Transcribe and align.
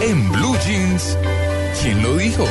En 0.00 0.30
Blue 0.30 0.56
Jeans, 0.64 1.18
¿quién 1.82 2.00
lo 2.02 2.16
dijo? 2.16 2.44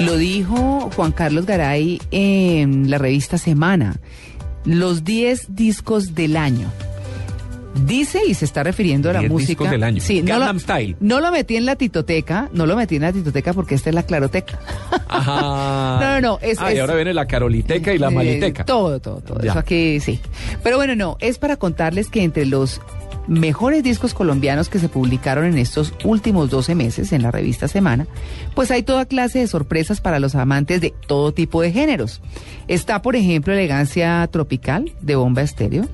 Lo 0.00 0.16
dijo 0.16 0.90
Juan 0.96 1.12
Carlos 1.12 1.46
Garay 1.46 2.02
en 2.10 2.90
la 2.90 2.98
revista 2.98 3.38
Semana. 3.38 3.96
Los 4.64 5.04
10 5.04 5.54
discos 5.54 6.14
del 6.16 6.36
año. 6.36 6.72
Dice 7.84 8.20
y 8.26 8.34
se 8.34 8.44
está 8.44 8.62
refiriendo 8.62 9.10
a 9.10 9.14
la 9.14 9.18
10 9.20 9.30
música. 9.32 9.48
discos 9.48 9.70
del 9.70 9.82
año. 9.84 10.00
Sí, 10.00 10.22
no 10.22 10.38
lo, 10.38 10.58
Style. 10.58 10.96
no 11.00 11.20
lo 11.20 11.30
metí 11.30 11.56
en 11.56 11.66
la 11.66 11.76
titoteca, 11.76 12.48
no 12.52 12.66
lo 12.66 12.76
metí 12.76 12.96
en 12.96 13.02
la 13.02 13.12
titoteca 13.12 13.52
porque 13.52 13.74
esta 13.74 13.90
es 13.90 13.94
la 13.94 14.02
claroteca. 14.04 14.58
Ajá. 15.08 16.00
No, 16.00 16.00
no, 16.00 16.20
no, 16.20 16.38
es- 16.42 16.58
Ah, 16.60 16.72
y 16.72 16.78
ahora 16.78 16.94
viene 16.94 17.12
la 17.14 17.26
caroliteca 17.26 17.92
y 17.92 17.98
la 17.98 18.08
Eh, 18.08 18.10
maliteca. 18.10 18.64
todo, 18.64 19.00
todo, 19.00 19.20
todo. 19.20 19.40
Ya. 19.42 19.50
Eso 19.50 19.58
aquí 19.58 20.00
sí. 20.00 20.20
Pero 20.62 20.76
bueno, 20.76 20.94
no, 20.96 21.16
es 21.20 21.38
para 21.38 21.56
contarles 21.56 22.08
que 22.08 22.22
entre 22.22 22.46
los 22.46 22.80
mejores 23.28 23.82
discos 23.82 24.14
colombianos 24.14 24.68
que 24.68 24.78
se 24.78 24.88
publicaron 24.88 25.44
en 25.46 25.58
estos 25.58 25.92
últimos 26.04 26.48
12 26.50 26.74
meses 26.76 27.12
en 27.12 27.22
la 27.22 27.30
revista 27.32 27.66
Semana, 27.68 28.06
pues 28.54 28.70
hay 28.70 28.82
toda 28.82 29.04
clase 29.06 29.40
de 29.40 29.46
sorpresas 29.48 30.00
para 30.00 30.20
los 30.20 30.34
amantes 30.36 30.80
de 30.80 30.94
todo 31.06 31.32
tipo 31.32 31.60
de 31.60 31.72
géneros. 31.72 32.20
Está, 32.68 33.02
por 33.02 33.16
ejemplo, 33.16 33.52
Elegancia 33.52 34.28
Tropical 34.30 34.92
de 35.00 35.16
Bomba 35.16 35.42
Estéreo. 35.42 35.86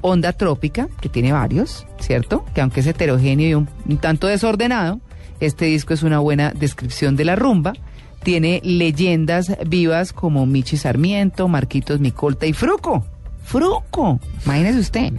Onda 0.00 0.32
Trópica, 0.32 0.88
que 1.00 1.08
tiene 1.08 1.32
varios, 1.32 1.86
¿cierto? 1.98 2.44
Que 2.54 2.60
aunque 2.60 2.80
es 2.80 2.86
heterogéneo 2.86 3.48
y 3.48 3.54
un, 3.54 3.98
tanto 3.98 4.26
desordenado, 4.26 5.00
este 5.40 5.66
disco 5.66 5.94
es 5.94 6.02
una 6.02 6.18
buena 6.18 6.52
descripción 6.52 7.16
de 7.16 7.24
la 7.24 7.36
rumba. 7.36 7.72
Tiene 8.22 8.60
leyendas 8.64 9.56
vivas 9.66 10.12
como 10.12 10.46
Michi 10.46 10.76
Sarmiento, 10.76 11.48
Marquitos 11.48 12.00
Micolta 12.00 12.46
y 12.46 12.52
Fruco. 12.52 13.04
Fruco, 13.44 14.20
imagínese 14.44 14.80
usted. 14.80 15.12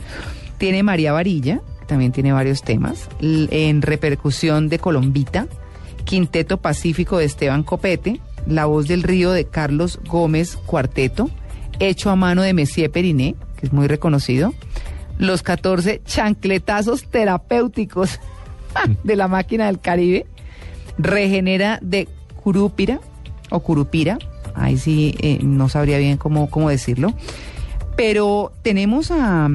Tiene 0.57 0.83
María 0.83 1.13
Varilla, 1.13 1.61
que 1.79 1.85
también 1.85 2.11
tiene 2.11 2.33
varios 2.33 2.61
temas. 2.61 3.09
En 3.21 3.81
repercusión 3.81 4.69
de 4.69 4.79
Colombita, 4.79 5.47
Quinteto 6.03 6.57
Pacífico 6.57 7.17
de 7.17 7.25
Esteban 7.25 7.63
Copete, 7.63 8.19
La 8.45 8.65
Voz 8.65 8.87
del 8.87 9.03
Río 9.03 9.31
de 9.31 9.45
Carlos 9.45 9.99
Gómez 10.05 10.57
Cuarteto, 10.65 11.29
Hecho 11.79 12.09
a 12.09 12.17
mano 12.17 12.41
de 12.41 12.53
Messier 12.53 12.91
Periné, 12.91 13.35
que 13.57 13.65
es 13.65 13.73
muy 13.73 13.87
reconocido. 13.87 14.53
Los 15.19 15.43
14 15.43 16.01
chancletazos 16.03 17.03
terapéuticos 17.03 18.19
de 19.03 19.15
la 19.15 19.27
máquina 19.27 19.67
del 19.67 19.79
Caribe. 19.79 20.25
Regenera 20.97 21.77
de 21.83 22.07
Curupira 22.43 22.99
o 23.51 23.59
Curupira. 23.59 24.17
Ahí 24.55 24.77
sí 24.77 25.15
eh, 25.19 25.39
no 25.43 25.69
sabría 25.69 25.99
bien 25.99 26.17
cómo, 26.17 26.49
cómo 26.49 26.69
decirlo. 26.69 27.13
Pero 27.95 28.51
tenemos 28.63 29.11
a, 29.11 29.49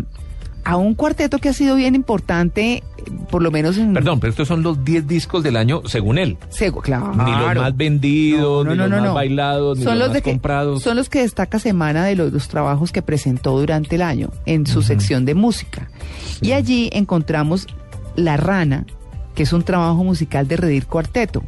a 0.65 0.77
un 0.77 0.95
cuarteto 0.95 1.39
que 1.39 1.51
ha 1.51 1.53
sido 1.53 1.77
bien 1.77 1.95
importante, 1.95 2.77
eh, 2.77 2.83
por 3.31 3.43
lo 3.43 3.51
menos 3.51 3.77
en... 3.77 3.93
Perdón, 3.93 4.19
pero 4.21 4.31
estos 4.31 4.49
son 4.49 4.63
los 4.63 4.85
10 4.85 5.07
discos 5.07 5.43
del 5.43 5.57
año 5.57 5.83
según 5.87 6.19
él. 6.19 6.39
Segu- 6.51 6.83
claro. 6.83 7.13
Ni 7.15 7.31
los 7.31 7.55
más 7.57 7.77
vendidos, 7.77 8.67
ni 8.67 8.75
los 8.75 8.89
más 8.91 9.15
bailados, 9.15 9.79
ni 9.79 9.85
son 9.85 9.99
los, 9.99 10.09
más 10.09 10.17
que, 10.23 10.31
comprados. 10.31 10.83
Son 10.83 10.97
los 10.97 11.09
que 11.09 11.21
destaca 11.21 11.59
Semana 11.59 12.05
de 12.05 12.17
los, 12.17 12.33
los 12.33 12.49
trabajos 12.49 12.93
que 12.93 13.03
presentó 13.03 13.59
durante 13.59 13.97
el 13.97 14.03
año 14.03 14.31
en 14.47 14.67
su 14.67 14.83
sección 14.83 15.25
de 15.25 15.35
música. 15.35 15.89
Y 16.41 16.53
allí 16.53 16.89
encontramos 16.93 17.67
La 18.17 18.37
Rana, 18.37 18.87
que 19.35 19.43
es 19.43 19.53
un 19.53 19.63
trabajo 19.65 20.03
musical 20.03 20.49
de 20.49 20.57
Redir 20.57 20.87
Cuarteto. 20.87 21.43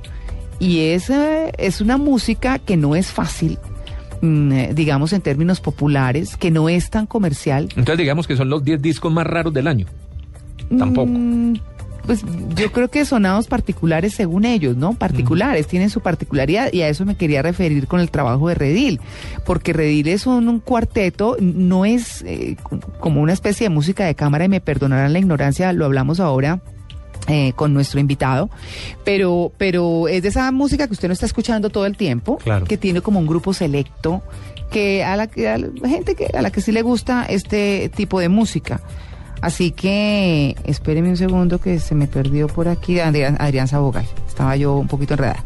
Y 0.59 0.81
es, 0.81 1.11
eh, 1.11 1.53
es 1.59 1.81
una 1.81 1.97
música 1.97 2.59
que 2.59 2.77
no 2.77 2.97
es 2.97 3.09
fácil, 3.13 3.59
digamos 4.21 5.13
en 5.13 5.21
términos 5.21 5.61
populares, 5.61 6.37
que 6.37 6.51
no 6.51 6.69
es 6.69 6.91
tan 6.91 7.07
comercial. 7.07 7.69
Entonces 7.71 7.99
digamos 7.99 8.27
que 8.27 8.37
son 8.37 8.49
los 8.51 8.65
10 8.65 8.81
discos 8.83 9.13
más 9.13 9.27
raros 9.27 9.53
del 9.53 9.67
año. 9.69 9.87
Tampoco. 10.79 11.11
Mm, 11.13 11.55
Pues 12.07 12.25
yo 12.55 12.71
creo 12.71 12.89
que 12.89 13.05
sonados 13.05 13.49
particulares 13.49 14.15
según 14.15 14.45
ellos, 14.45 14.77
¿no? 14.77 14.93
Particulares, 14.95 15.67
tienen 15.67 15.91
su 15.91 16.01
particularidad 16.01 16.73
y 16.73 16.83
a 16.83 16.89
eso 16.89 17.05
me 17.05 17.17
quería 17.17 17.43
referir 17.43 17.89
con 17.89 17.99
el 17.99 18.11
trabajo 18.11 18.49
de 18.49 18.55
Redil, 18.55 19.01
porque 19.45 19.73
Redil 19.73 20.07
es 20.07 20.25
un, 20.27 20.49
un 20.49 20.61
cuarteto, 20.61 21.37
no 21.41 21.85
es 21.85 22.23
eh, 22.23 22.57
como 23.01 23.21
una 23.21 23.33
especie 23.33 23.65
de 23.65 23.75
música 23.75 24.05
de 24.05 24.15
cámara 24.15 24.45
y 24.45 24.49
me 24.49 24.61
perdonarán 24.61 25.13
la 25.13 25.19
ignorancia, 25.19 25.73
lo 25.73 25.85
hablamos 25.85 26.21
ahora. 26.21 26.61
Eh, 27.29 27.53
con 27.57 27.75
nuestro 27.75 28.01
invitado, 28.01 28.49
pero, 29.05 29.53
pero 29.59 30.09
es 30.09 30.23
de 30.23 30.29
esa 30.29 30.51
música 30.53 30.87
que 30.87 30.93
usted 30.93 31.09
no 31.09 31.13
está 31.15 31.27
escuchando 31.27 31.71
todo 31.71 31.87
el 31.87 31.97
tiempo, 31.97 32.39
Claro. 32.39 32.67
que 32.67 32.77
tiene 32.77 33.01
como 33.01 33.19
un 33.21 33.27
grupo 33.27 33.53
selecto, 33.53 34.23
que 34.71 35.05
a 35.05 35.17
la, 35.17 35.27
que- 35.27 35.49
a 35.49 35.59
la 35.59 35.89
gente 35.89 36.15
que 36.15 36.27
a 36.27 36.43
la 36.43 36.51
que 36.51 36.61
sí 36.61 36.73
le 36.73 36.83
gusta 36.83 37.25
este 37.29 37.89
tipo 37.95 38.19
de 38.21 38.29
música. 38.29 38.81
Así 39.43 39.71
que 39.71 40.57
espéreme 40.65 41.11
un 41.11 41.17
segundo 41.19 41.61
que 41.61 41.79
se 41.79 41.95
me 41.95 42.07
perdió 42.07 42.47
por 42.49 42.69
aquí 42.69 42.99
Adrián, 43.01 43.37
Adrián 43.39 43.69
Sabogal. 43.69 44.07
Estaba 44.27 44.57
yo 44.57 44.75
un 44.77 44.89
poquito 44.89 45.15
enredada. 45.15 45.45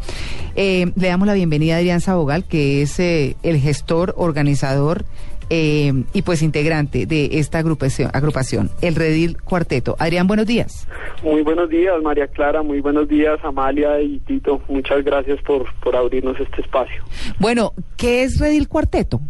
Eh, 0.55 0.93
le 0.95 1.09
damos 1.09 1.27
la 1.27 1.35
bienvenida 1.35 1.75
a 1.75 1.79
Adrián 1.79 2.01
Sabogal, 2.01 2.45
que 2.45 2.83
es 2.83 2.99
eh, 3.01 3.37
el 3.43 3.59
gestor, 3.59 4.15
organizador 4.17 5.05
eh, 5.51 5.93
y 6.13 6.23
pues 6.23 6.43
integrante 6.43 7.07
de 7.07 7.39
esta 7.39 7.59
agrupación, 7.59 8.11
agrupación, 8.15 8.71
el 8.81 8.95
Redil 8.95 9.43
Cuarteto. 9.43 9.97
Adrián, 9.99 10.27
buenos 10.27 10.47
días. 10.47 10.89
Muy 11.23 11.43
buenos 11.43 11.69
días, 11.69 12.01
María 12.03 12.29
Clara. 12.29 12.63
Muy 12.63 12.81
buenos 12.81 13.09
días, 13.09 13.39
Amalia 13.43 14.01
y 14.01 14.21
Tito. 14.21 14.63
Muchas 14.69 15.05
gracias 15.05 15.41
por, 15.43 15.67
por 15.81 15.97
abrirnos 15.97 16.39
este 16.41 16.63
espacio. 16.63 17.03
Bueno, 17.39 17.73
¿qué 17.97 18.23
es 18.23 18.39
Redil 18.39 18.69
Cuarteto? 18.69 19.21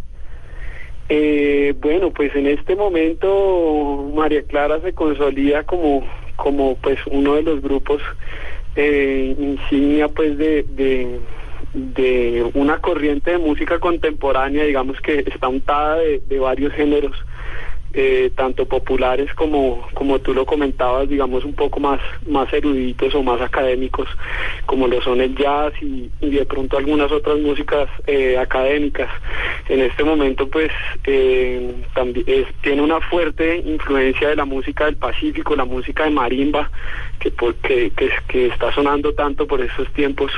Eh, 1.09 1.75
bueno, 1.81 2.11
pues 2.11 2.35
en 2.37 2.47
este 2.47 2.77
momento 2.77 4.13
María 4.15 4.43
Clara 4.43 4.81
se 4.81 4.93
consolida 4.93 5.65
como, 5.65 6.07
como 6.37 6.77
pues 6.77 6.99
uno 7.11 7.35
de 7.35 7.43
los 7.43 7.61
grupos 7.61 8.01
eh, 8.77 9.35
insignia 9.37 10.07
pues 10.07 10.39
de, 10.39 10.63
de, 10.63 11.19
de 11.73 12.51
una 12.55 12.79
corriente 12.79 13.33
de 13.33 13.39
música 13.39 13.79
contemporánea, 13.79 14.65
digamos 14.65 15.01
que 15.01 15.25
está 15.33 15.49
untada 15.49 15.97
de, 15.97 16.39
varios 16.39 16.73
géneros. 16.75 17.17
eh, 17.93 18.31
tanto 18.37 18.67
populares 18.67 19.35
como 19.35 19.85
como 19.95 20.21
tú 20.21 20.33
lo 20.33 20.47
comentabas 20.47 21.09
digamos 21.09 21.45
un 21.45 21.55
poco 21.55 21.81
más 21.81 21.99
más 22.29 22.47
eruditos 22.53 23.13
o 23.17 23.23
más 23.25 23.41
académicos 23.41 24.09
como 24.65 24.87
lo 24.87 25.03
son 25.03 25.21
el 25.21 25.35
jazz 25.35 25.73
y, 25.83 26.09
y 26.21 26.31
de 26.31 26.47
pronto 26.47 26.79
algunas 26.79 27.11
otras 27.11 27.39
músicas 27.41 27.89
eh, 28.07 28.39
académicas 28.39 29.11
en 29.69 29.81
este 29.81 30.05
momento 30.05 30.47
pues 30.49 30.71
eh, 31.05 31.83
también 31.93 32.47
tiene 32.63 32.81
una 32.81 33.01
fuerte 33.01 33.57
influencia 33.67 34.29
de 34.29 34.37
la 34.37 34.45
música 34.45 34.85
del 34.85 34.95
Pacífico 34.97 35.57
la 35.57 35.65
música 35.65 36.05
de 36.05 36.11
marimba 36.11 36.71
que 37.19 37.33
por- 37.33 37.57
que, 37.57 37.91
que, 37.91 38.09
que 38.29 38.47
está 38.47 38.71
sonando 38.73 39.15
tanto 39.15 39.49
por 39.49 39.61
estos 39.61 39.89
tiempos 39.95 40.31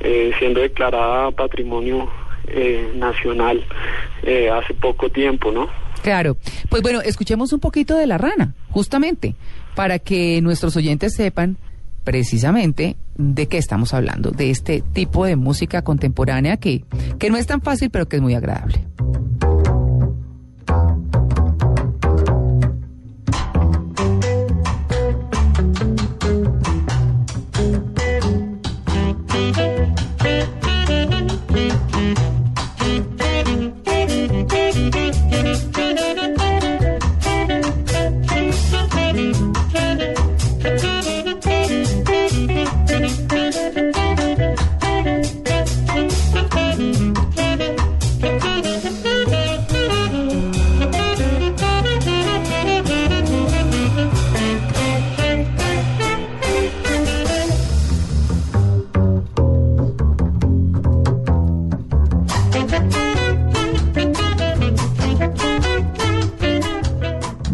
eh, 0.00 0.32
siendo 0.38 0.60
declarada 0.60 1.30
patrimonio 1.30 2.08
eh, 2.48 2.92
nacional 2.96 3.64
eh, 4.22 4.50
hace 4.50 4.74
poco 4.74 5.08
tiempo 5.10 5.52
no 5.52 5.68
Claro, 6.02 6.36
pues 6.68 6.82
bueno, 6.82 7.00
escuchemos 7.00 7.52
un 7.52 7.60
poquito 7.60 7.96
de 7.96 8.08
la 8.08 8.18
rana, 8.18 8.54
justamente, 8.70 9.36
para 9.76 10.00
que 10.00 10.40
nuestros 10.42 10.76
oyentes 10.76 11.14
sepan 11.14 11.58
precisamente 12.02 12.96
de 13.16 13.46
qué 13.46 13.58
estamos 13.58 13.94
hablando, 13.94 14.32
de 14.32 14.50
este 14.50 14.82
tipo 14.92 15.24
de 15.24 15.36
música 15.36 15.82
contemporánea 15.82 16.56
que, 16.56 16.84
que 17.20 17.30
no 17.30 17.36
es 17.36 17.46
tan 17.46 17.60
fácil, 17.60 17.90
pero 17.90 18.08
que 18.08 18.16
es 18.16 18.22
muy 18.22 18.34
agradable. 18.34 18.84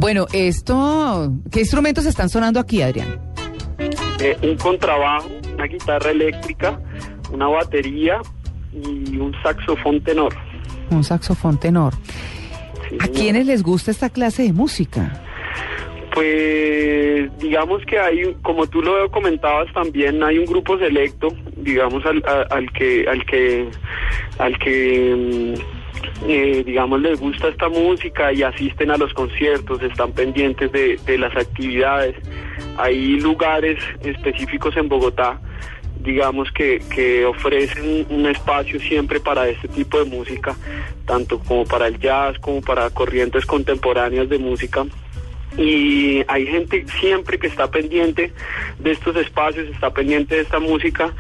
Bueno, 0.09 0.25
esto, 0.33 1.31
¿qué 1.53 1.61
instrumentos 1.61 2.07
están 2.07 2.31
sonando 2.31 2.59
aquí, 2.59 2.81
Adrián? 2.81 3.21
Eh, 4.19 4.39
un 4.43 4.57
contrabajo, 4.57 5.29
una 5.53 5.67
guitarra 5.67 6.13
eléctrica, 6.13 6.81
una 7.31 7.47
batería 7.49 8.19
y 8.73 9.19
un 9.19 9.35
saxofón 9.43 10.03
tenor. 10.03 10.35
Un 10.91 11.05
saxofón 11.05 11.61
tenor. 11.61 11.93
Sí, 12.89 12.97
¿A 13.01 13.05
señor. 13.05 13.19
quiénes 13.19 13.47
les 13.47 13.63
gusta 13.63 13.91
esta 13.91 14.09
clase 14.09 14.45
de 14.45 14.55
música? 14.55 15.13
Pues 16.15 17.31
digamos 17.39 17.85
que 17.85 17.99
hay, 17.99 18.35
como 18.41 18.67
tú 18.67 18.81
lo 18.81 19.11
comentabas 19.11 19.71
también, 19.75 20.23
hay 20.23 20.39
un 20.39 20.47
grupo 20.47 20.79
selecto, 20.79 21.29
digamos 21.55 22.03
al, 22.07 22.25
al 22.49 22.73
que, 22.73 23.07
al 23.07 23.27
que, 23.27 23.69
al 24.39 24.59
que, 24.59 25.55
mm, 25.55 25.78
eh, 26.27 26.63
digamos 26.65 27.01
les 27.01 27.21
gusta 27.21 27.49
esta 27.49 27.69
música 27.69 28.33
y 28.33 28.43
asisten 28.43 28.91
a 28.91 28.97
los 28.97 29.13
conciertos, 29.15 29.83
están 29.83 30.13
pendientes 30.13 30.73
de, 30.73 30.99
de 31.05 31.19
las 31.19 31.37
actividades. 31.37 32.17
Hay 32.77 33.21
lugares 33.21 33.79
específicos 34.03 34.77
en 34.77 34.89
Bogotá, 34.89 35.41
digamos 36.01 36.51
que, 36.53 36.81
que 36.95 37.25
ofrecen 37.25 38.07
un 38.11 38.27
espacio 38.27 38.81
siempre 38.81 39.21
para 39.21 39.49
este 39.49 39.69
tipo 39.69 40.03
de 40.03 40.11
música, 40.11 40.57
tanto 41.07 41.39
como 41.41 41.65
para 41.65 41.87
el 41.89 41.99
jazz 41.99 42.39
como 42.39 42.61
para 42.61 42.91
corrientes 42.91 43.47
contemporáneas 43.47 44.29
de 44.29 44.39
música 44.39 44.87
y 45.57 46.23
hay 46.29 46.47
gente 46.47 46.85
siempre 47.01 47.39
que 47.39 47.47
está 47.47 47.71
pendiente 47.71 48.33
de 48.79 48.91
estos 48.93 49.17
espacios, 49.17 49.69
está 49.69 49.91
pendiente 49.91 50.37
de 50.37 50.43
esta 50.43 50.61
música, 50.61 51.13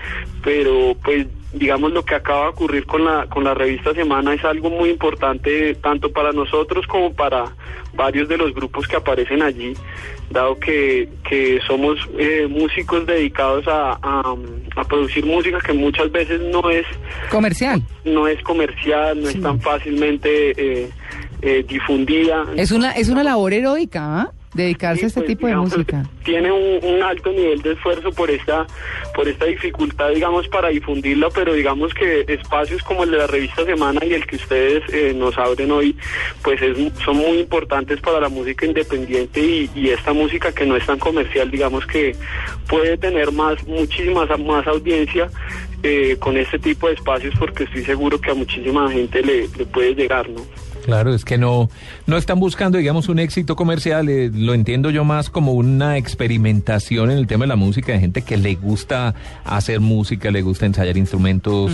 pero 0.45 0.97
pues 1.03 1.27
digamos 1.53 1.93
lo 1.93 2.05
que 2.05 2.15
acaba 2.15 2.43
de 2.43 2.49
ocurrir 2.49 2.85
con 2.87 3.05
la 3.05 3.27
con 3.27 3.45
la 3.45 3.55
revista 3.55 3.95
Semana 3.95 4.35
es 4.35 4.45
algo 4.45 4.69
muy 4.71 4.91
importante 4.91 5.75
tanto 5.77 6.13
para 6.13 6.33
nosotros 6.33 6.87
como 6.87 7.13
para 7.15 7.47
varios 7.95 8.29
de 8.29 8.37
los 8.37 8.55
grupos 8.55 8.87
que 8.87 8.97
aparecen 8.97 9.43
allí, 9.43 9.75
dado 10.31 10.59
que, 10.61 11.09
que 11.29 11.59
somos 11.67 11.99
eh, 12.19 12.47
músicos 12.49 13.05
dedicados 13.07 13.67
a, 13.67 13.99
a, 14.03 14.35
a 14.77 14.85
producir 14.85 15.25
música 15.27 15.59
que 15.59 15.73
muchas 15.73 16.13
veces 16.13 16.41
no 16.41 16.69
es 16.71 16.87
Comercial. 17.31 17.83
no 18.05 18.29
es 18.29 18.41
comercial, 18.43 19.21
no 19.21 19.29
es 19.29 19.41
tan 19.41 19.61
fácilmente 19.61 20.51
eh, 20.57 20.91
eh, 21.43 21.65
difundida. 21.67 22.47
Es 22.57 22.71
una, 22.71 22.93
es 22.93 23.09
una 23.09 23.25
labor 23.25 23.53
heroica, 23.53 24.21
¿ah? 24.21 24.33
Dedicarse 24.55 25.01
Sí, 25.01 25.05
a 25.05 25.09
este 25.09 25.21
pues, 25.21 25.29
tipo 25.29 25.47
de 25.47 25.57
música. 25.57 26.09
Tiene 26.25 26.51
un, 26.51 26.79
un 26.83 27.03
alto 27.03 27.31
nivel 27.33 27.61
de 27.63 27.73
esfuerzo 27.73 28.11
por 28.13 28.31
esta, 28.31 28.67
por 29.15 29.29
esta 29.29 29.45
dificultad, 29.45 30.11
digamos, 30.11 30.49
para 30.49 30.69
difundirla, 30.69 31.29
pero 31.31 31.53
digamos 31.53 31.93
que 31.95 32.25
espacios 32.27 32.83
como 32.83 33.05
el 33.05 33.11
de 33.11 33.19
la 33.19 33.27
revista 33.27 33.65
Semana 33.65 34.01
y 34.05 34.15
el 34.15 34.27
que 34.27 34.37
ustedes 34.37 34.83
eh, 34.93 35.13
nos 35.15 35.37
abren 35.37 35.71
hoy, 35.71 35.97
pues 36.43 36.61
es, 36.63 36.77
son 37.05 37.17
muy 37.17 37.39
importantes 37.41 38.01
para 38.01 38.21
la 38.21 38.29
música 38.29 38.65
independiente 38.65 39.41
y, 39.41 39.71
y 39.75 39.91
esta 39.91 40.13
música 40.13 40.53
que 40.53 40.65
no 40.67 40.77
es 40.77 40.87
tan 40.87 40.99
comercial, 40.99 41.51
digamos 41.51 41.87
que 41.87 42.15
puede 42.69 42.97
tener 42.97 43.33
más, 43.33 43.63
muchísimas 43.67 44.29
más 44.41 44.67
audiencia 44.67 45.29
eh, 45.83 46.17
con 46.19 46.37
este 46.37 46.59
tipo 46.59 46.89
de 46.89 46.95
espacios 46.95 47.35
porque 47.39 47.65
estoy 47.65 47.85
seguro 47.85 48.21
que 48.21 48.31
a 48.31 48.35
muchísima 48.35 48.91
gente 48.91 49.23
le, 49.23 49.49
le 49.49 49.67
puede 49.67 49.95
llegar, 49.95 50.29
¿no? 50.29 50.41
Claro, 50.89 51.13
es 51.15 51.23
que 51.27 51.37
no, 51.37 51.69
no 52.07 52.17
están 52.17 52.41
buscando, 52.41 52.79
digamos, 52.79 53.11
un 53.11 53.19
éxito 53.19 53.57
comercial, 53.57 54.09
eh, 54.09 54.31
lo 54.33 54.55
entiendo 54.55 54.89
yo 54.89 55.05
más 55.05 55.29
como 55.29 55.53
una 55.53 55.99
experimentación 55.99 57.11
en 57.11 57.19
el 57.19 57.27
tema 57.27 57.45
de 57.45 57.49
la 57.49 57.57
música, 57.57 57.93
de 57.93 58.01
gente 58.01 58.23
que 58.23 58.39
le 58.39 58.55
gusta 58.55 59.15
hacer 59.45 59.81
música, 59.81 60.31
le 60.31 60.41
gusta 60.41 60.65
ensayar 60.65 60.97
instrumentos, 60.97 61.73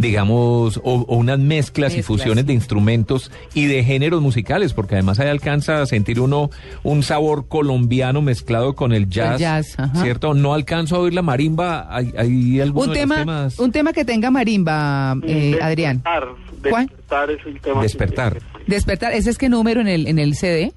digamos, 0.00 0.78
o, 0.78 0.94
o 1.06 1.16
unas 1.16 1.38
mezclas, 1.38 1.94
y 1.94 2.02
fusiones 2.02 2.44
de 2.44 2.54
instrumentos 2.54 3.30
y 3.54 3.66
de 3.66 3.84
géneros 3.84 4.20
musicales, 4.20 4.72
porque 4.72 4.94
además 4.96 5.20
ahí 5.20 5.28
alcanza 5.28 5.80
a 5.80 5.86
sentir 5.86 6.18
uno 6.18 6.50
un 6.82 7.04
sabor 7.04 7.46
colombiano 7.46 8.20
mezclado 8.20 8.74
con 8.74 8.92
el 8.92 9.08
jazz, 9.08 9.38
jazz, 9.38 9.78
ajá. 9.78 10.02
¿cierto? 10.02 10.34
No 10.34 10.54
alcanzo 10.54 10.96
a 10.96 10.98
oír 10.98 11.14
la 11.14 11.22
marimba, 11.22 11.86
hay, 11.88 12.12
hay 12.18 12.60
algunos 12.60 12.88
Un 12.88 12.94
de 12.94 13.00
los 13.00 13.08
tema, 13.10 13.16
temas... 13.20 13.58
un 13.60 13.70
tema 13.70 13.92
que 13.92 14.04
tenga 14.04 14.32
marimba, 14.32 15.16
eh, 15.22 15.56
Adrián. 15.62 16.02
Despertar, 16.02 16.70
¿Cuál? 16.70 16.86
Despertar 16.86 17.30
es 17.30 17.46
el 17.46 17.60
tema. 17.60 17.82
que- 17.82 18.55
Despertar. 18.66 19.12
¿ese 19.12 19.30
es 19.30 19.38
qué 19.38 19.48
número 19.48 19.80
en 19.80 19.88
el, 19.88 20.06
en 20.06 20.18
el 20.18 20.34
CD? 20.34 20.72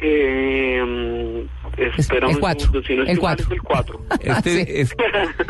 Eh, 0.00 1.46
espera 1.96 2.28
el 2.28 2.34
un 2.34 2.40
cuatro, 2.40 2.66
segundo, 2.66 2.86
si 2.86 2.94
no 2.94 3.02
el 3.02 3.08
estoy 3.10 3.22
mal, 3.22 3.36
cuatro. 3.36 3.44
es 3.46 3.52
el 3.52 3.62
4. 3.62 4.00
Este, 4.36 4.50
Sí. 4.50 4.64
es, 4.80 4.96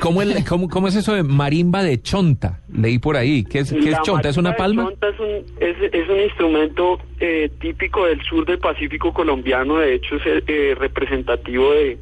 ¿cómo, 0.01 0.23
el- 0.23 0.45
cómo- 0.45 0.69
cómo 0.69 0.89
es 0.89 0.95
eso 0.97 1.15
de 1.15 1.23
marimba 1.23 1.83
de 1.83 2.01
chonta? 2.01 2.61
Leí 2.73 2.99
por 2.99 3.17
ahí. 3.17 3.45
¿Qué 3.45 3.61
es, 3.61 3.73
qué 3.73 3.91
es 3.91 4.01
chonta? 4.03 4.29
¿Es 4.29 4.37
una 4.37 4.55
palma? 4.55 4.89
es 4.91 5.21
un, 5.21 5.29
es, 5.61 5.77
es 5.93 6.09
un 6.09 6.21
instrumento 6.21 6.99
eh, 7.21 7.51
típico 7.61 8.07
del 8.07 8.21
sur 8.23 8.45
del 8.47 8.59
Pacífico 8.59 9.13
colombiano, 9.13 9.79
de 9.79 9.95
hecho 9.95 10.17
es 10.17 10.23
eh, 10.47 10.75
representativo 10.79 11.73
de, 11.73 11.99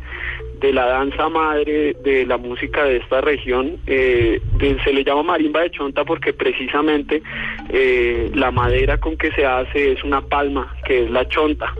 de 0.60 0.72
la 0.72 0.86
danza 0.86 1.28
madre 1.28 1.94
de 2.04 2.26
la 2.26 2.36
música 2.36 2.84
de 2.84 2.98
esta 2.98 3.20
región. 3.20 3.78
Eh, 3.86 4.40
se 4.84 4.92
le 4.92 5.04
llama 5.04 5.22
marimba 5.22 5.60
de 5.62 5.70
chonta 5.70 6.04
porque 6.04 6.32
precisamente 6.32 7.22
eh, 7.70 8.30
la 8.34 8.50
madera 8.50 8.98
con 8.98 9.16
que 9.16 9.32
se 9.32 9.46
hace 9.46 9.92
es 9.92 10.04
una 10.04 10.20
palma, 10.20 10.74
que 10.86 11.04
es 11.04 11.10
la 11.10 11.26
chonta. 11.28 11.74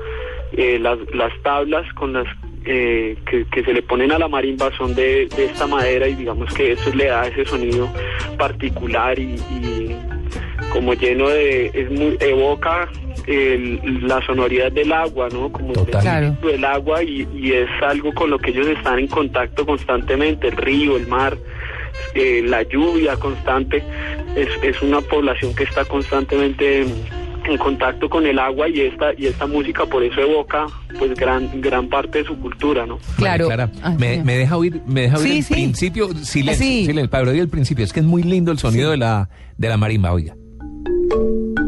Eh, 0.53 0.79
las, 0.81 0.99
las 1.15 1.33
tablas 1.43 1.87
con 1.95 2.13
las 2.13 2.27
que, 2.65 3.17
que 3.51 3.65
se 3.65 3.73
le 3.73 3.83
ponen 3.83 4.13
a 4.13 4.19
la 4.19 4.29
marimba 4.29 4.71
son 4.77 4.95
de, 4.95 5.27
de 5.35 5.47
esta 5.47 5.67
madera 5.67 6.07
y 6.09 6.15
digamos 6.15 6.53
que 6.53 6.73
eso 6.73 6.95
le 6.95 7.07
da 7.07 7.27
ese 7.27 7.45
sonido 7.45 7.89
particular 8.37 9.19
y 9.19 9.37
como 10.73 10.95
lleno 10.95 11.29
de 11.29 11.67
es 11.75 11.91
muy 11.91 12.17
evoca 12.21 12.89
el- 13.27 13.81
la 14.07 14.25
sonoridad 14.27 14.73
del 14.73 14.93
agua 14.93 15.29
no 15.33 15.51
como 15.53 15.73
Total. 15.73 16.25
el 16.25 16.41
del 16.53 16.65
agua 16.65 17.03
y, 17.03 17.27
y 17.35 17.53
es 17.53 17.69
algo 17.83 18.13
con 18.15 18.31
lo 18.31 18.39
que 18.39 18.51
ellos 18.51 18.67
están 18.69 18.99
en 18.99 19.07
contacto 19.09 19.67
constantemente 19.67 20.49
el 20.49 20.57
río 20.57 20.97
el 20.97 21.07
mar 21.07 21.37
eh, 22.15 22.43
la 22.45 22.63
lluvia 22.63 23.17
constante 23.17 23.83
es, 24.37 24.49
es 24.63 24.81
una 24.83 25.01
población 25.01 25.55
que 25.55 25.65
está 25.65 25.85
constantemente 25.85 26.83
en 26.83 27.21
en 27.49 27.57
contacto 27.57 28.11
con 28.11 28.27
el 28.27 28.39
agua 28.39 28.69
y 28.69 28.81
esta 28.83 29.13
y 29.17 29.25
esta 29.27 29.47
música 29.47 29.87
por 29.87 30.03
eso 30.05 30.21
evoca 30.21 30.67
pues 30.99 31.15
gran 31.15 31.61
gran 31.63 31.89
parte 31.89 32.19
de 32.19 32.25
su 32.27 32.37
cultura 32.39 32.85
no 32.85 32.99
Claro. 33.17 33.49
María 33.49 33.67
Clara, 33.67 33.71
Ah, 33.83 33.97
me, 33.99 34.23
me 34.23 34.37
deja 34.37 34.59
oír, 34.59 34.81
me 34.87 35.03
deja 35.03 35.17
oír 35.17 35.27
Sí, 35.27 35.37
el 35.39 35.45
sí. 35.45 35.55
principio, 35.55 36.09
silencio, 36.15 36.65
Sí. 36.67 36.85
silencio, 36.85 37.09
para 37.11 37.31
oír 37.31 37.41
el 37.41 37.49
principio. 37.49 37.83
Es 37.83 37.95
que 37.95 38.01
es 38.01 38.07
muy 38.07 38.23
lindo 38.23 38.53
el 38.53 38.59
sonido 38.59 38.91
de 38.91 38.99
la 38.99 39.31
de 39.57 39.69
la 39.71 39.79
marimba, 39.79 40.13
oiga. 40.13 40.35
thank 41.11 41.59
you 41.59 41.60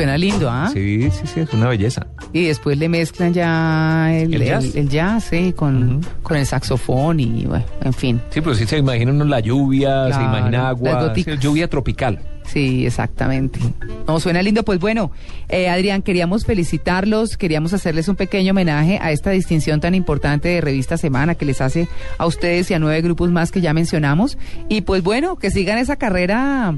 Suena 0.00 0.16
lindo, 0.18 0.48
¿ah? 0.50 0.70
Sí, 0.72 1.10
sí, 1.10 1.26
sí, 1.26 1.40
es 1.40 1.52
una 1.52 1.68
belleza. 1.68 2.06
Y 2.32 2.44
después 2.46 2.78
le 2.78 2.88
mezclan 2.88 3.34
ya 3.34 4.10
el, 4.14 4.32
¿El 4.34 4.44
jazz? 4.44 4.64
el- 4.64 4.76
el 4.78 4.88
jazz, 4.88 5.24
sí, 5.24 5.52
con, 5.54 6.00
con 6.22 6.36
el 6.38 6.46
saxofón 6.46 7.20
y 7.20 7.44
bueno, 7.44 7.64
en 7.82 7.92
fin. 7.92 8.20
Sí, 8.30 8.40
pero 8.40 8.54
sí 8.54 8.66
se 8.66 8.78
imagina 8.78 9.10
uno 9.12 9.24
la 9.24 9.40
lluvia, 9.40 10.06
se 10.12 10.20
imagina 10.22 10.68
agua, 10.70 11.12
sí, 11.14 11.24
lluvia 11.38 11.68
tropical. 11.68 12.18
Sí, 12.46 12.84
exactamente. 12.84 13.60
No, 14.08 14.18
suena 14.18 14.42
lindo. 14.42 14.64
Pues 14.64 14.80
bueno, 14.80 15.12
eh, 15.48 15.68
Adrián, 15.68 16.02
queríamos 16.02 16.44
felicitarlos, 16.44 17.36
queríamos 17.36 17.72
hacerles 17.74 18.08
un 18.08 18.16
pequeño 18.16 18.50
homenaje 18.50 18.98
a 19.00 19.12
esta 19.12 19.30
distinción 19.30 19.80
tan 19.80 19.94
importante 19.94 20.48
de 20.48 20.60
Revista 20.60 20.96
Semana 20.96 21.36
que 21.36 21.44
les 21.44 21.60
hace 21.60 21.86
a 22.18 22.26
ustedes 22.26 22.68
y 22.70 22.74
a 22.74 22.80
nueve 22.80 23.02
grupos 23.02 23.30
más 23.30 23.52
que 23.52 23.60
ya 23.60 23.72
mencionamos. 23.72 24.36
Y 24.68 24.80
pues 24.80 25.02
bueno, 25.04 25.36
que 25.36 25.52
sigan 25.52 25.78
esa 25.78 25.94
carrera 25.94 26.74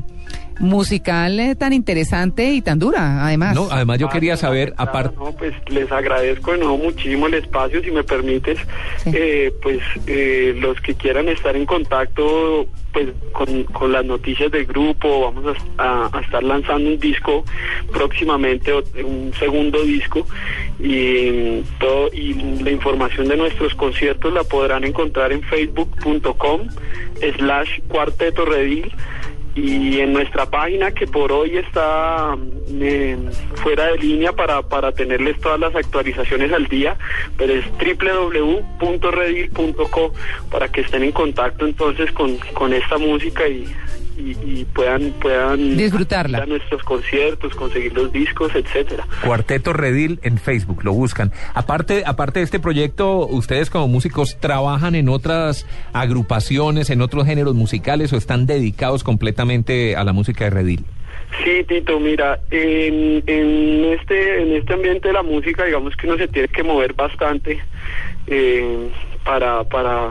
musical 0.61 1.39
eh, 1.41 1.55
tan 1.55 1.73
interesante 1.73 2.51
y 2.53 2.63
tan 2.63 2.79
dura, 2.79 3.25
además. 3.27 3.55
No, 3.55 3.69
además 3.71 3.99
yo 3.99 4.07
Ah, 4.09 4.13
quería 4.13 4.33
no, 4.35 4.39
saber, 4.39 4.75
aparte, 4.77 5.15
no, 5.17 5.33
pues 5.33 5.55
les 5.69 5.91
agradezco 5.91 6.53
de 6.53 6.59
nuevo 6.59 6.79
muchísimo 6.79 7.27
el 7.27 7.35
espacio, 7.35 7.83
si 7.83 7.91
me 7.91 8.03
permites, 8.05 8.59
Sí. 8.99 9.11
eh, 9.15 9.53
pues 9.63 9.81
eh, 10.07 10.55
los 10.59 10.81
que 10.81 10.95
quieran 10.95 11.29
estar 11.29 11.57
en 11.57 11.67
contacto 11.67 12.67
pues 12.93 13.09
con, 13.33 13.65
con 13.65 13.91
las 13.91 14.05
noticias 14.05 14.53
del 14.53 14.67
grupo, 14.67 15.23
vamos 15.33 15.57
a, 15.79 15.83
a- 15.83 16.11
a 16.13 16.21
estar 16.21 16.43
lanzando 16.43 16.91
un 16.91 16.99
disco 16.99 17.43
próximamente, 17.91 18.71
un 18.75 19.33
segundo 19.39 19.83
disco 19.83 20.27
y 20.79 21.31
mm, 21.63 21.79
todo 21.81 22.09
y 22.13 22.35
la 22.63 22.71
información 22.71 23.29
de 23.29 23.37
nuestros 23.39 23.75
conciertos 23.75 24.31
la 24.35 24.45
podrán 24.45 24.85
encontrar 24.85 25.33
en 25.33 25.43
facebook.com 25.43 26.69
slash 27.39 27.81
cuarteto 27.89 28.45
redil 28.45 28.93
y 29.55 30.01
en 30.01 30.13
nuestra 30.13 30.47
página 30.47 30.93
que 30.93 31.07
por 31.07 31.31
hoy 31.31 31.59
está 31.59 32.37
eh, 32.71 33.19
fuera 33.57 33.87
de 33.89 33.99
línea 33.99 34.33
para, 34.33 34.63
para 34.63 34.93
tenerles 34.93 35.39
todas 35.41 35.61
las 35.61 35.75
actualizaciones 35.75 36.53
al 36.53 36.67
día, 36.69 36.97
pero 37.37 37.53
es 37.53 37.65
www.redil.co 38.81 40.15
para 40.51 40.69
que 40.69 40.81
estén 40.81 41.03
en 41.03 41.13
contacto 41.13 41.67
entonces 41.67 42.11
con, 42.13 42.39
con 42.55 42.73
esta 42.73 42.97
música 42.97 43.47
y, 43.47 43.67
y, 44.31 44.61
y 44.61 44.65
puedan 44.73 45.11
puedan 45.21 45.77
Disfrutarla. 45.77 46.39
a 46.39 46.47
nuestros 46.47 46.83
conciertos, 46.83 47.55
conseguir 47.55 47.93
los 47.95 48.13
discos, 48.13 48.55
etcétera. 48.55 49.07
Cuarteto 49.25 49.73
Redil 49.73 50.21
en 50.23 50.39
Facebook, 50.39 50.85
lo 50.85 50.93
buscan. 50.93 51.33
Aparte, 51.55 52.05
aparte 52.07 52.39
de 52.41 52.45
este 52.45 52.61
proyecto, 52.61 53.27
¿ustedes 53.27 53.71
como 53.71 53.89
músicos 53.89 54.39
trabajan 54.41 54.95
en 54.95 55.09
otras 55.09 55.67
agrupaciones, 55.93 56.91
en 56.91 57.01
otros 57.03 57.27
géneros 57.27 57.55
musicales 57.55 58.13
o 58.13 58.17
están 58.17 58.47
dedicados 58.47 59.03
completamente 59.05 59.97
a 59.97 60.05
la 60.05 60.13
música 60.13 60.45
de 60.45 60.51
Redil? 60.51 60.85
Sí, 61.45 61.65
Tito, 61.67 61.99
mira, 61.99 62.41
en, 62.51 63.23
en 63.27 63.85
este 63.99 64.43
en 64.43 64.53
este 64.57 64.75
ambiente 64.75 65.09
de 65.09 65.15
la 65.15 65.23
música, 65.23 65.65
digamos 65.65 65.97
que 65.97 66.07
uno 66.07 66.19
se 66.19 66.29
tiene 66.29 66.49
que 66.49 66.63
mover 66.63 66.93
bastante 66.93 67.59
eh, 68.27 68.89
para 69.25 69.65
para 69.65 70.11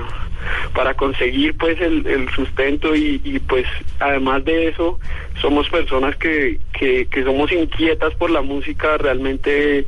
para 0.73 0.93
conseguir 0.93 1.55
pues 1.57 1.79
el, 1.81 2.29
sustento 2.35 2.95
y, 2.95 3.41
pues 3.47 3.65
además 3.99 4.45
de 4.45 4.69
eso 4.69 4.99
somos 5.41 5.69
personas 5.69 6.15
que, 6.15 6.59
que, 6.77 7.07
que 7.07 7.23
somos 7.23 7.51
inquietas 7.51 8.13
por 8.15 8.31
la 8.31 8.41
música. 8.41 8.97
Realmente 8.97 9.85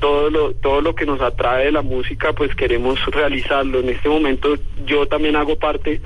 todo 0.00 0.30
lo 0.30 0.52
todo 0.54 0.80
lo 0.80 0.94
que 0.94 1.06
nos 1.06 1.20
atrae 1.20 1.66
de 1.66 1.72
la 1.72 1.82
música 1.82 2.32
pues 2.32 2.54
queremos 2.54 3.04
realizarlo. 3.06 3.80
En 3.80 3.88
este 3.88 4.08
momento 4.08 4.56
yo 4.86 5.06
también 5.06 5.36
hago 5.36 5.56
parte 5.56 6.00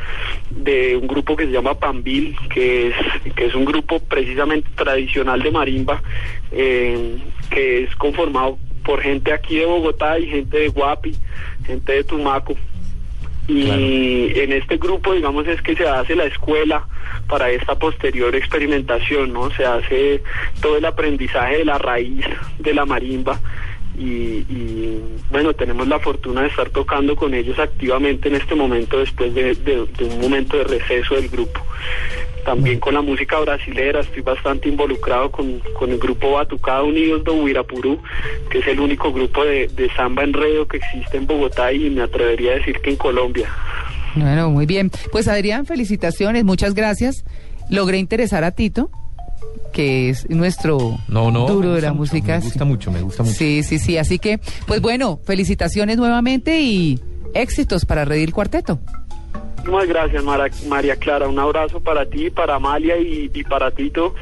de 0.50 0.97
un 0.97 1.07
grupo 1.07 1.37
que 1.37 1.47
se 1.47 1.52
llama 1.52 1.78
Pambil 1.78 2.37
que 2.49 2.88
es 2.88 2.95
que 3.35 3.47
es 3.47 3.54
un 3.54 3.64
grupo 3.64 3.99
precisamente 4.00 4.68
tradicional 4.75 5.42
de 5.42 5.50
marimba 5.50 6.02
eh, 6.52 7.16
que 7.50 7.85
es 7.85 7.97
conformado 7.97 8.59
por 8.85 9.00
gente 9.00 9.33
aquí 9.33 9.57
de 9.57 9.66
Bogotá 9.66 10.18
y 10.18 10.26
gente 10.26 10.59
de 10.59 10.68
Guapi 10.68 11.14
gente 11.66 11.92
de 11.92 12.04
Tumaco 12.04 12.54
y 13.48 13.64
claro. 13.64 13.80
en 13.80 14.52
este 14.52 14.76
grupo 14.76 15.14
digamos 15.14 15.46
es 15.48 15.60
que 15.62 15.74
se 15.74 15.88
hace 15.88 16.14
la 16.14 16.24
escuela 16.24 16.86
para 17.26 17.50
esta 17.50 17.78
posterior 17.78 18.36
experimentación 18.36 19.32
no 19.32 19.50
se 19.50 19.64
hace 19.64 20.22
todo 20.60 20.76
el 20.76 20.84
aprendizaje 20.84 21.58
de 21.58 21.64
la 21.64 21.78
raíz 21.78 22.24
de 22.58 22.74
la 22.74 22.84
marimba 22.84 23.40
y, 23.98 24.44
y, 24.48 25.02
bueno 25.30 25.54
tenemos 25.54 25.88
la 25.88 25.98
fortuna 25.98 26.42
de 26.42 26.48
estar 26.48 26.68
tocando 26.70 27.16
con 27.16 27.34
ellos 27.34 27.58
activamente 27.58 28.28
en 28.28 28.36
este 28.36 28.54
momento 28.54 28.98
después 28.98 29.34
de, 29.34 29.54
de, 29.54 29.86
de 29.86 30.04
un 30.04 30.20
momento 30.20 30.58
de 30.58 30.64
receso 30.64 31.14
del 31.14 31.28
grupo 31.28 31.60
también 32.45 32.80
con 32.80 32.95
la 32.95 33.02
música 33.02 33.38
brasilera, 33.40 34.00
estoy 34.00 34.23
bastante 34.23 34.68
involucrado 34.68 35.30
con, 35.30 35.61
con 35.78 35.90
el 35.90 35.99
grupo 35.99 36.33
Batucada 36.33 36.83
Unidos 36.83 37.25
do 37.25 37.35
Huirapurú, 37.35 37.99
que 38.50 38.59
es 38.59 38.66
el 38.66 38.80
único 38.80 39.12
grupo 39.12 39.45
de, 39.45 39.68
de 39.68 39.90
samba 39.95 40.25
enredo 40.25 40.66
que 40.66 40.78
existe 40.78 41.16
en 41.16 41.26
Bogotá 41.26 41.73
y 41.73 41.90
me 41.90 42.02
atrevería 42.02 42.52
a 42.52 42.54
decir 42.57 42.80
que 42.80 42.90
en 42.90 42.97
Colombia. 42.97 43.49
Bueno, 44.14 44.50
muy 44.50 44.66
bien. 44.66 44.90
Pues 45.12 45.28
Adrián, 45.28 45.66
felicitaciones, 45.66 46.45
muchas 46.45 46.75
gracias. 46.75 47.25
Logré 47.71 47.99
interesar 47.99 48.45
a 48.45 48.50
Tito 48.52 48.90
que 49.73 50.11
es 50.11 50.28
nuestro 50.30 50.99
no, 51.09 51.30
no, 51.30 51.47
duro 51.47 51.75
de 51.75 51.83
la 51.83 51.92
mucho, 51.92 52.12
música. 52.12 52.38
Me 52.38 52.45
gusta 52.45 52.64
mucho, 52.64 52.90
me 52.90 53.02
gusta 53.02 53.23
mucho. 53.23 53.37
Sí, 53.37 53.62
sí, 53.62 53.78
sí. 53.78 53.99
Así 53.99 54.18
que, 54.18 54.40
pues 54.66 54.80
bueno, 54.80 55.21
felicitaciones 55.25 55.99
nuevamente 55.99 56.61
y 56.61 56.99
éxitos 57.35 57.85
para 57.85 58.04
Redil 58.04 58.33
Cuarteto. 58.33 58.80
Muchísimas 59.58 59.88
gracias, 59.88 60.24
Mara, 60.24 60.46
María 60.68 60.96
Clara. 60.96 61.28
Un 61.28 61.38
abrazo 61.38 61.80
para 61.80 62.06
ti, 62.06 62.30
para 62.30 62.54
Amalia 62.54 62.96
y, 62.98 63.30
y, 63.32 63.44
para 63.44 63.70
Tito. 63.70 64.14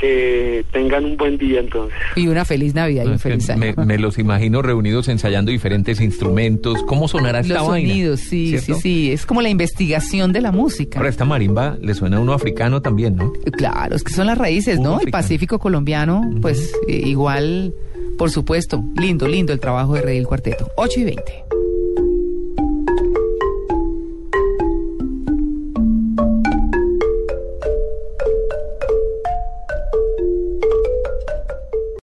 Que 0.00 0.64
tengan 0.70 1.04
un 1.04 1.16
buen 1.16 1.38
día 1.38 1.58
entonces. 1.58 1.96
Y 2.14 2.28
una 2.28 2.44
feliz 2.44 2.72
Navidad 2.72 3.04
y 3.04 3.08
un 3.08 3.18
feliz 3.18 3.50
año. 3.50 3.74
Me, 3.76 3.84
me, 3.84 3.98
los 3.98 4.16
imagino 4.18 4.62
reunidos 4.62 5.08
ensayando 5.08 5.50
diferentes 5.50 6.00
instrumentos. 6.00 6.84
¿Cómo 6.84 7.08
sonará 7.08 7.40
esta 7.40 7.54
los 7.54 7.68
vaina? 7.68 7.88
sonidos, 7.88 8.20
sí, 8.20 8.48
¿cierto? 8.50 8.74
sí, 8.74 8.80
sí. 8.80 9.12
Es 9.12 9.26
como 9.26 9.42
la 9.42 9.48
investigación 9.48 10.32
de 10.32 10.40
la 10.40 10.52
música. 10.52 11.00
Ahora, 11.00 11.10
esta 11.10 11.24
marimba 11.24 11.76
le 11.80 11.94
suena 11.94 12.18
a 12.18 12.20
uno 12.20 12.32
africano 12.32 12.80
también, 12.80 13.16
¿no? 13.16 13.32
Claro, 13.56 13.96
es 13.96 14.04
que 14.04 14.12
son 14.12 14.26
las 14.28 14.38
raíces, 14.38 14.78
¿no? 14.78 14.94
Africano. 14.94 15.06
El 15.06 15.10
Pacífico 15.10 15.58
colombiano, 15.58 16.20
uh 16.20 16.32
-huh. 16.34 16.40
pues 16.42 16.72
igual, 16.86 17.74
por 18.16 18.30
supuesto. 18.30 18.84
Lindo, 18.96 19.26
lindo 19.26 19.52
el 19.52 19.58
trabajo 19.58 19.94
de 19.94 20.02
Redil 20.02 20.28
Cuarteto. 20.28 20.70
8 20.76 21.00
y 21.00 21.04
20. 21.04 21.22